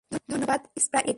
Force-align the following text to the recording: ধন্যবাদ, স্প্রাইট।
ধন্যবাদ, 0.29 0.61
স্প্রাইট। 0.79 1.07